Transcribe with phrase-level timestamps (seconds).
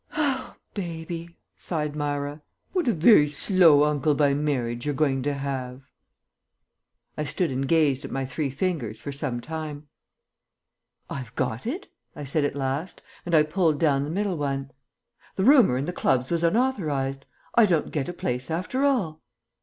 [0.17, 2.41] "Oh, baby," sighed Myra,
[2.73, 5.83] "what a very slow uncle by marriage you're going to have!"
[7.15, 9.89] I stood and gazed at my three fingers for some time.
[11.07, 14.71] "I've got it," I said at last, and I pulled down the middle one.
[15.35, 17.27] "The rumour in the clubs was unauthorized.
[17.53, 19.21] I don't get a place after all."